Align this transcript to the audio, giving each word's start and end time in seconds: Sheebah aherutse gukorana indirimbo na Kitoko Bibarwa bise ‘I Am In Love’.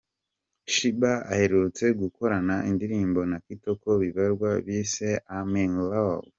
Sheebah 0.73 1.17
aherutse 1.33 1.85
gukorana 2.01 2.55
indirimbo 2.69 3.19
na 3.31 3.37
Kitoko 3.45 3.87
Bibarwa 4.01 4.49
bise 4.65 5.09
‘I 5.15 5.21
Am 5.39 5.53
In 5.63 5.73
Love’. 5.91 6.27